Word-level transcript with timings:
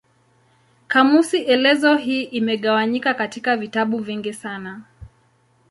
Kamusi 0.87 1.37
elezo 1.43 1.95
hii 1.95 2.23
imegawanyika 2.23 3.13
katika 3.13 3.57
vitabu 3.57 3.97
vingi 3.99 4.33
sana. 4.33 4.81